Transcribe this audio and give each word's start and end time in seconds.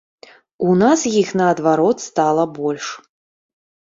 У 0.67 0.71
нас 0.83 1.03
іх 1.21 1.33
наадварот 1.41 1.97
стала 2.07 2.43
больш. 2.57 2.87